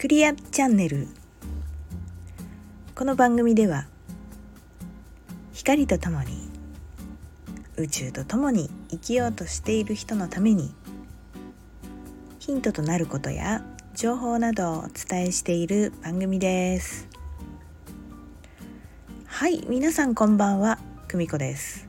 [0.00, 1.08] クリアチャンネル。
[2.94, 3.84] この番組では
[5.52, 6.48] 光とともに
[7.76, 10.74] 宇宙とともに生きようとしている人のために
[12.38, 13.62] ヒントとなることや
[13.94, 17.06] 情報などをお伝えしている番組です。
[19.26, 20.78] はい皆さんこんばんは
[21.08, 21.86] 久美子です。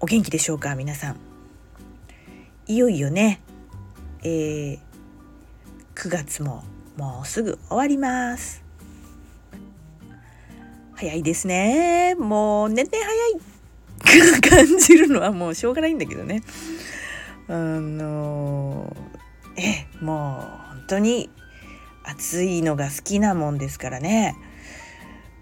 [0.00, 1.16] お元気でしょうか皆さん。
[2.66, 3.42] いよいよね
[4.22, 4.93] えー、
[5.94, 6.64] 9月も
[6.96, 8.62] もうすぐ終わります。
[10.94, 12.14] 早いですね。
[12.16, 13.54] もう年々早い。
[14.40, 16.42] 感じるのはもうしょうがないんだけどね。
[17.48, 18.96] あの
[19.56, 21.30] えもう本当に
[22.04, 24.36] 暑いのが好きなもんですからね。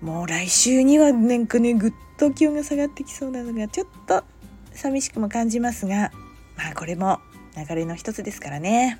[0.00, 4.25] もう来週にはなんかねぐっと気温が下がってきそうなのがちょっと
[4.73, 6.11] 寂しくも感じますが
[6.56, 7.20] まあこれも
[7.56, 8.98] 流れの一つですからね。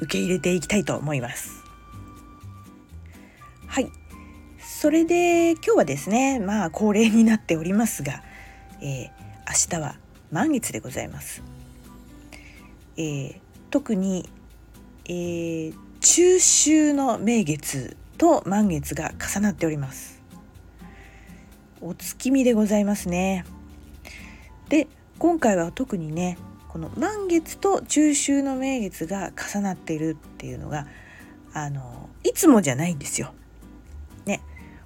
[0.00, 1.64] 受け入れていきたいと思います。
[3.66, 3.90] はい。
[4.58, 8.22] それで今日はですねまあ恒例になっておりますが、
[8.80, 9.10] えー、
[9.74, 9.96] 明日は
[10.30, 11.42] 満月でございます、
[12.96, 14.28] えー、特に、
[15.06, 20.22] えー、中秋の名月と満月が重なっております。
[21.80, 23.44] お月見でございますね。
[24.68, 24.86] で
[25.18, 26.38] 今回は特にね
[26.78, 30.86] この満月と中秋の名月が重なっているっていうのが
[31.52, 33.32] あのいつもじゃないんですよ。
[34.26, 34.40] ね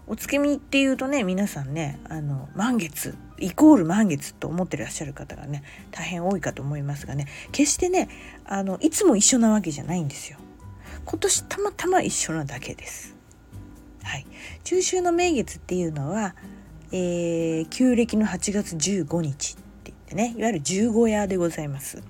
[0.07, 8.09] お月見っていうとね皆さんねあの満月イコール満月と思ってらっしゃる方がね大変多いかと思いますがね決してね
[8.47, 10.39] あのいつも一緒なわけじゃないんですよ。
[11.05, 13.15] 今年たまたま一緒なだけです。
[14.03, 14.27] はい、
[14.65, 16.35] 中秋の名月っていうのは、
[16.91, 19.59] えー、旧暦の8月15日
[20.13, 22.03] ってねいわゆる十五夜でございます。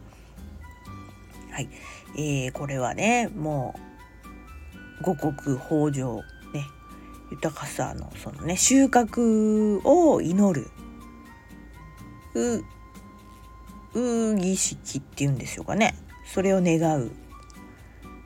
[1.50, 1.68] はい、
[2.16, 3.74] えー、これはねも
[5.00, 6.16] う五穀豊穣
[6.52, 6.66] ね
[7.30, 10.70] 豊かさのそのね収穫を祈る
[12.34, 12.64] う
[14.32, 17.10] う儀式っていうんでしょうかねそれを願う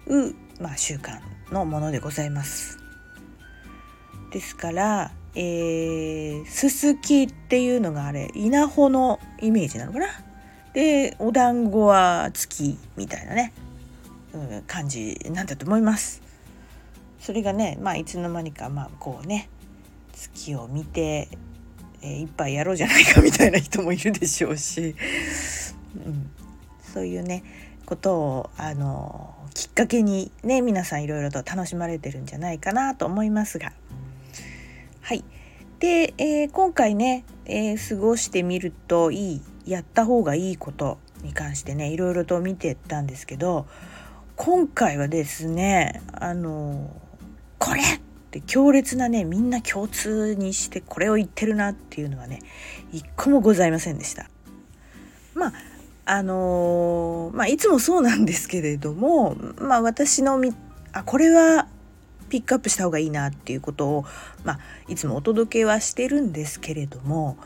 [0.06, 1.20] う、まあ、習慣
[1.52, 2.78] のものでございます。
[4.30, 10.06] ですからえー、すすきっていうのがあれ稲穂のイメージなのかな？
[10.72, 13.52] でお団子は月みたいなね、
[14.32, 16.22] うん、感じなんだと思います
[17.20, 19.50] それがねまあいつの間にかまあこうね
[20.14, 21.28] 月を見て、
[22.00, 24.94] えー、一杯やろうじゃないかみたいな人もいるでしょうし、
[25.96, 26.30] うん、
[26.94, 27.44] そういうね
[27.84, 33.72] ことをあのきっかけにね皆さんいろいろと楽しまれてるんじゃないかなと思いますが。
[35.06, 35.22] はい
[35.78, 43.68] で、えー、今回ね、えー、過ごしてみるといいやった方がいいことに関してねいろいろと見てたんですけど
[44.34, 46.90] 今回はですねあの
[47.60, 47.84] これっ
[48.32, 52.40] て強烈なねみんな共通にしてこれを言ってるなっていうのはね
[52.90, 54.28] 一個もございませんでした。
[55.34, 55.52] まあ
[56.04, 60.52] あの、まあいつもそうなんですけれどもまあ私のみ
[60.92, 61.68] あこれは
[62.28, 64.04] ピックアップした方がいいなっていうことを、
[64.44, 67.38] まあ、いつもお届けはしてるんですけれども、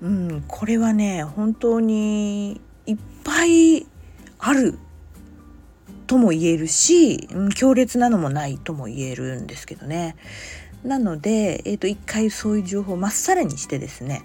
[0.00, 3.86] うん、これはね本当にいっぱい
[4.38, 4.78] ある
[6.06, 10.16] とも言えるし、うん、強烈なのもないとも言えるんですけどね。
[10.84, 14.22] なので、えーと、一回そういう情報をまっさらにしてですね、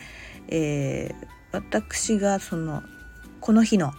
[0.47, 2.81] えー、私がその
[3.39, 3.93] この日の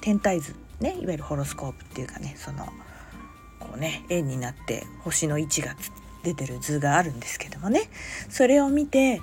[0.00, 2.66] 天体図ねいわゆるホロスコープっていうかねその
[3.70, 5.76] こうね円になって星の位置が
[6.24, 7.88] 出てる図があるんですけどもね
[8.28, 9.22] それを見て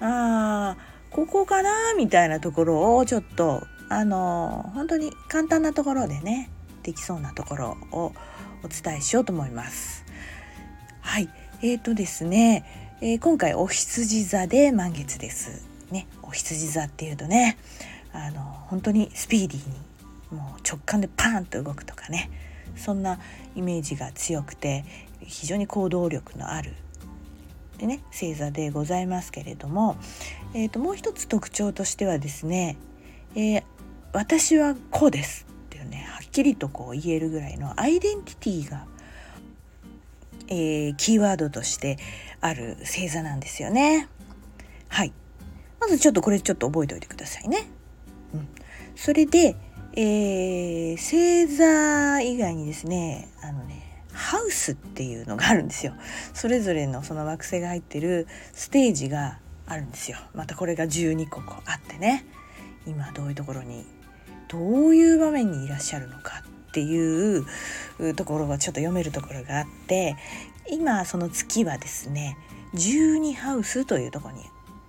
[0.00, 0.76] あ
[1.10, 6.50] ここかなみたいなところをちょっとあの本当に簡単なところでね
[6.82, 8.12] できそうなところを
[8.62, 10.04] お伝えしようと思います。
[11.00, 11.28] はい
[11.62, 15.66] えーとですね、えー、今回お羊座で満月です。
[15.90, 17.56] ね、お羊座っていうとね
[18.12, 19.74] あの本当にスピーディーに
[20.32, 22.28] もう直感でパーンと動くとかね
[22.76, 23.18] そんな
[23.54, 24.84] イメージが強くて
[25.20, 26.74] 非常に行動力のある
[27.78, 29.96] でね星座でございますけれども、
[30.54, 32.76] えー、ともう一つ特徴としてはですね、
[33.34, 33.64] えー、
[34.12, 38.86] 私はこうですっていうねはっきりとこう言えるぐらいのアイデンティティが、
[40.48, 41.98] えー、キーワードとして
[42.40, 44.08] ある星座なんですよね。
[44.88, 45.12] はい
[45.80, 47.68] まずちょっとこれちょっと覚えておいてくださいね。
[48.34, 48.48] うん、
[48.96, 49.54] それで、
[49.98, 55.94] えー、星座以外にですねあのねハウスっていうのがあるんですよ。
[56.34, 60.18] それぞれのその惑星が入ってるステージがあるんですよ。
[60.34, 62.26] またこれが12個あってね。
[62.86, 63.84] 今どういうところに
[64.48, 67.44] どういう場面にいらっしゃるのかっていう
[68.14, 70.16] ところがちょっと読めるところがあって
[70.70, 72.36] 今その月はですね
[72.74, 74.42] 12ハウスというとこに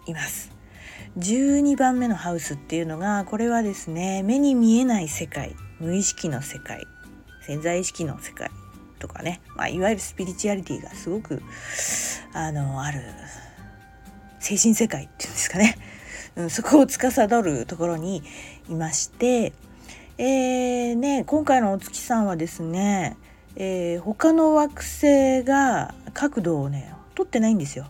[0.05, 0.56] います。
[1.17, 6.85] 12番目のハウスっていうのがこれはですね目に見えない世界無意識の世界
[7.41, 8.51] 潜在意識の世界
[8.99, 11.41] とかね、まあ、いわゆるスピリチュアリティがすごく
[12.33, 13.01] あのある
[14.39, 15.77] 精神世界っていうんですかね、
[16.37, 18.21] うん、そこを司るところに
[18.69, 19.53] いまして
[20.19, 23.17] えーね、今回のお月さんはですね、
[23.55, 27.85] えー、他の惑星が角度をね取ってないんですよ。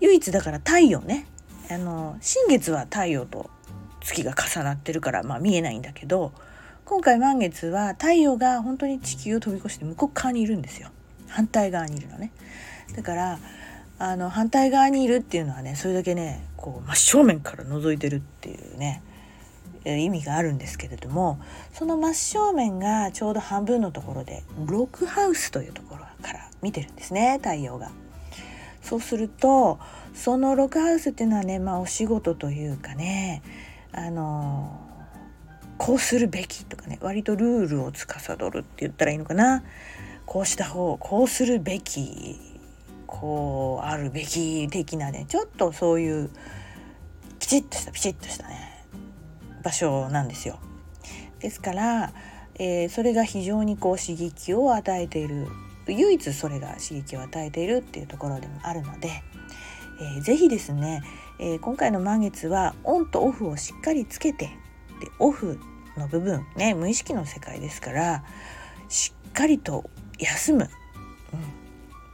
[0.00, 1.26] 唯一だから太陽ね
[1.70, 3.48] あの新月は太陽と
[4.00, 6.32] 月が重なってるから、まあ、見えないんだけど
[6.84, 10.88] 今回満月は太陽が本当に地球を飛び越して向こう側にいるんですよ
[11.28, 12.32] 反対側にいるのね
[12.96, 13.38] だから
[14.00, 19.02] あの反対側にいるっていうのはねそれだけねこう真正面から覗いてるっていうね
[19.84, 21.38] 意味があるんですけれども
[21.72, 27.90] その真正面がちょうど半分のところでロックハウスというところから見てるんですね太陽が。
[28.82, 29.78] そうすると
[30.14, 33.42] そのロックハウスっていうのはね、まあ、お仕事というかね
[33.92, 34.80] あの
[35.78, 39.62] こうするべきとかね割とルールを司るって言ったらいいのかな
[40.26, 42.36] こうした方こうするべき
[43.06, 46.30] こうあるべき的なねちょっとそういう
[47.38, 48.86] きちっとしたピチッとしたね
[49.62, 50.58] 場所なんですよ。
[51.40, 52.12] ですから、
[52.54, 55.48] えー、それが非常にこう刺激を与えている
[55.86, 59.22] 唯一それが刺激を与えているっていうところでもあるので、
[60.00, 61.02] えー、ぜひですね、
[61.38, 64.46] えー、今回の満月はオンとオフをしっかりつけて
[65.00, 65.58] でオフ
[65.96, 68.24] の部分ね無意識の世界ですから
[68.88, 69.88] しっかりと
[70.18, 70.68] 休む、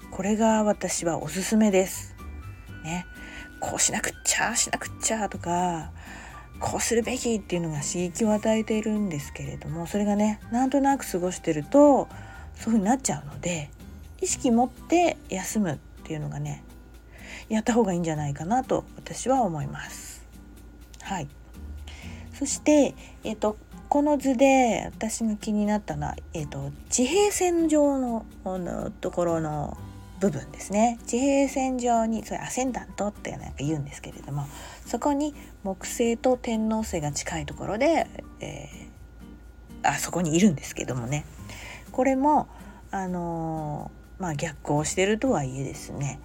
[0.02, 2.14] うん、これが私はおすすめです。
[2.84, 3.04] ね、
[3.60, 5.90] こうしなくっちゃしなくっちゃとか
[6.60, 12.08] こうするべきっていうのが刺激を与えているんですけれどもそれがねなんとなく過ごしてると
[12.56, 13.70] そういう風になっちゃうので
[14.20, 16.64] 意識持って休むっていうのがね
[17.48, 20.24] やった方がいいんじゃないかなと私は思います。
[21.02, 21.28] はい、
[22.34, 23.56] そして、えーと、
[23.88, 29.76] この図で私が気になったのは、えーと、地平線上ののところの
[30.18, 30.98] 部分ですね。
[31.06, 34.46] 地平線上にそれアセンダントってなんか言うんですけれども
[34.84, 38.08] そこに木星と天王星が近いところで、
[38.40, 41.24] えー、あそこにいるんですけどもね。
[41.96, 42.46] これも
[42.90, 46.20] あのー、まあ逆行してるとはいえですね。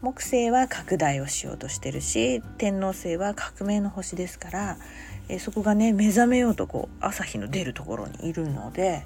[0.00, 4.78] 木星は拡大をしようとしてるし天王星は革命の星ですから、
[5.28, 9.04] えそこがね目覚めようとこう朝日の出るところにいるので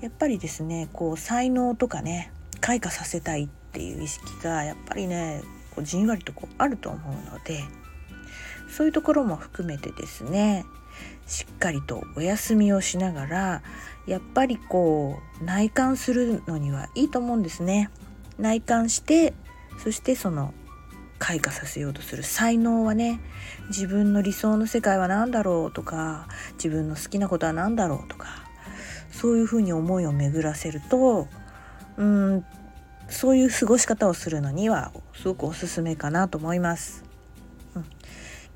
[0.00, 2.32] やっぱりですねこう才能とかね
[2.62, 5.42] 開花させたいっていう意識がやっぱりね
[5.74, 7.60] こうじんわりとこうあると思うので
[8.70, 10.64] そういうところも含めてですね
[11.26, 13.62] しっかりとお休みをしながら
[14.06, 17.90] やっぱりこう内観するのにはいいと思うんですね。
[18.38, 19.32] 内観して
[19.82, 20.52] そしてその
[21.18, 23.20] 開花させようとする才能はね
[23.68, 28.26] 自分の理想の世界は何だろうとか自分の好きなことは何だろうとか
[29.10, 31.28] そういうふうに思いを巡らせると
[31.96, 32.44] うん
[33.08, 37.03] そういう過ごし方をするのにはすごくおすすめかなと思います。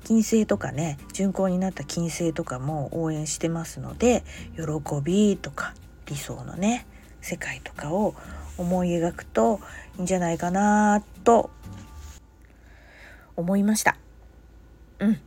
[0.03, 4.23] 金星とかね巡行になった金星とかも応援してますので
[4.55, 4.63] 喜
[5.03, 5.73] びとか
[6.07, 6.85] 理想のね
[7.21, 8.15] 世界とかを
[8.57, 9.59] 思い描くと
[9.97, 11.49] いいんじゃないかなと
[13.35, 13.95] 思いました。
[14.99, 15.19] うん。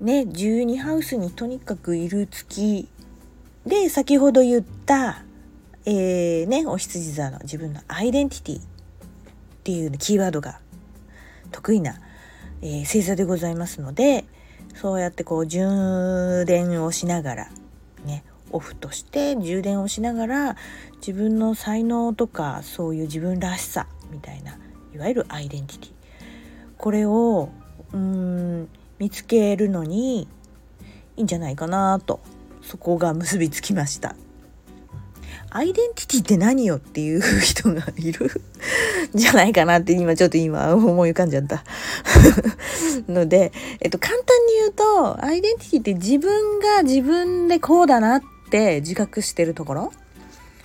[0.00, 2.88] ね、12ハウスにとにかくいる月
[3.64, 5.22] で先ほど言った、
[5.84, 8.60] えー、ね、お羊座の自分のアイデンティティっ
[9.62, 10.58] ていうキーワードが
[11.52, 12.00] 得意な、
[12.62, 14.24] えー、星座でございますので
[14.74, 17.50] そうやってこう充電をしながら
[18.04, 20.56] ねオフとして充電をしながら
[21.06, 24.58] 自分の才能とかそういう自分らしさみたいな
[24.94, 25.90] いわゆるアイデンティティ
[26.76, 27.50] これを
[27.92, 30.22] うん見つけるのに
[31.16, 32.20] いいんじゃないかなと
[32.62, 34.14] そこが結びつきました。
[35.54, 38.30] アイデンティティって何よっていう人がいる？
[39.14, 41.62] じゃないかなって今ちょっと今思い浮かんじゃった。
[43.08, 49.92] ので、えっと簡単に言うと、アイデンティティって自分が自分でこうだなって自覚してるところ？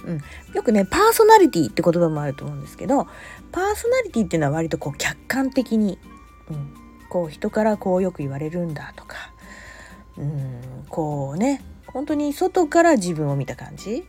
[0.05, 0.21] うん、
[0.53, 3.07] よくねパーソナリティって言葉もあると思うんですけど
[3.51, 5.99] パーソナリティっていうのは割とこう客観的に、
[6.49, 6.73] うん、
[7.09, 9.17] こう人からこうよく言われるんだとか、
[10.17, 14.05] うん、こうね本当に外から自分を見た感じ。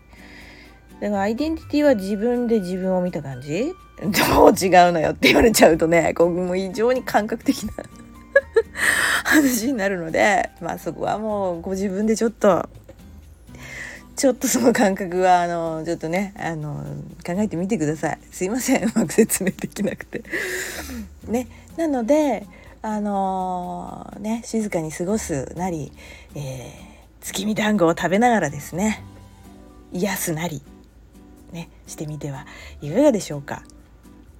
[1.00, 3.72] だからアイデンティティは自分で自分を見た感じ？
[3.98, 7.72] どう違うのよって言われちゃうとねこもう非常に感覚的な
[9.24, 12.68] 話になるのでまあそこはもうご自分でちょっと
[14.18, 16.84] ちょっとその感覚はあのちょっとねあの
[17.24, 18.18] 考えてみてください。
[18.32, 18.84] すいません。
[18.84, 20.24] うまく説明できなくて。
[21.28, 21.46] ね。
[21.76, 22.44] なので
[22.82, 25.92] あのー、ね静かに過ごすなり、
[26.34, 29.04] えー、月見団子を食べながらですね
[29.92, 30.62] 癒すなり。
[31.52, 32.46] ねしてみては
[32.80, 33.62] いかがでしょうか。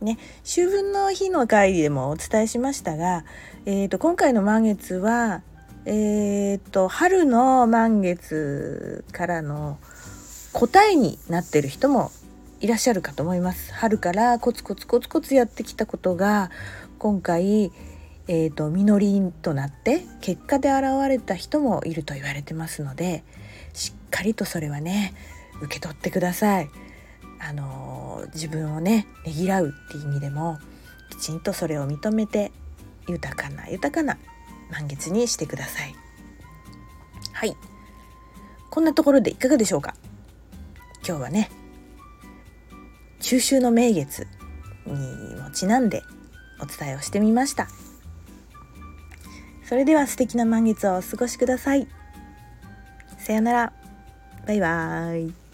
[0.01, 3.25] ね、秋分の日の会でもお伝えしましたが、
[3.67, 5.43] えーと、今回の満月は、
[5.87, 9.79] えーと、春の満月からの
[10.53, 12.13] 答えになってる人も
[12.61, 13.73] いらっしゃるかと思います。
[13.75, 16.51] 春からコツコツコツコツやってきたことが
[16.99, 17.73] 今回、
[18.29, 23.25] えーと、実りとなって結果で現れた人もいると言われてますので
[23.73, 25.15] しっかりとそれはね
[25.61, 26.69] 受け取ってください。
[27.41, 30.59] あの自分をねねぎらうっていう意味でも
[31.11, 32.53] きちんとそれを認めて
[33.09, 34.19] 豊かな豊かな
[34.71, 35.95] 満月にしてください。
[37.33, 37.57] はい。
[38.71, 39.95] こんなところでいかがでしょうか？
[41.07, 41.51] 今日はね
[43.21, 44.27] 中秋の名月
[44.87, 44.95] に
[45.41, 46.03] もちなんで
[46.61, 47.69] お伝えをしてみました。
[49.65, 51.87] それでは素敵な満月をお過ごしください。
[53.19, 53.73] さよなら。
[54.47, 55.48] バイバーイ。